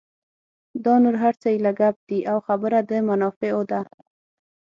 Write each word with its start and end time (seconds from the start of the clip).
دا 0.85 0.93
نور 1.03 1.15
هر 1.23 1.33
څه 1.41 1.47
ایله 1.53 1.71
ګپ 1.79 1.95
دي 2.09 2.19
او 2.31 2.37
خبره 2.47 2.79
د 2.89 2.91
منافعو 3.09 3.61
ده. 3.71 3.81